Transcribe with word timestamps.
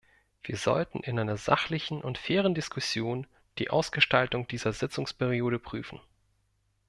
Wir 0.41 0.57
sollten 0.57 1.01
in 1.01 1.19
einer 1.19 1.37
sachlichen 1.37 2.01
und 2.01 2.17
fairen 2.17 2.55
Diskussion 2.55 3.27
die 3.59 3.69
Ausgestaltung 3.69 4.47
dieser 4.47 4.73
Sitzungsperiode 4.73 5.59
prüfen. 5.59 5.99